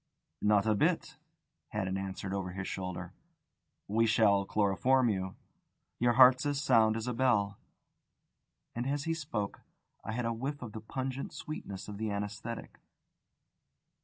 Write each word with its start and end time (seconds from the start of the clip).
"Not 0.41 0.65
a 0.65 0.73
bit," 0.73 1.17
Haddon 1.67 1.95
answered 1.95 2.33
over 2.33 2.53
his 2.53 2.67
shoulder. 2.67 3.13
"We 3.87 4.07
shall 4.07 4.45
chloroform 4.45 5.09
you. 5.09 5.35
Your 5.99 6.13
heart's 6.13 6.43
as 6.47 6.59
sound 6.59 6.97
as 6.97 7.05
a 7.05 7.13
bell." 7.13 7.59
And 8.73 8.87
as 8.87 9.03
he 9.03 9.13
spoke, 9.13 9.61
I 10.03 10.13
had 10.13 10.25
a 10.25 10.33
whiff 10.33 10.63
of 10.63 10.71
the 10.71 10.81
pungent 10.81 11.33
sweetness 11.33 11.87
of 11.87 11.99
the 11.99 12.09
anaesthetic. 12.09 12.79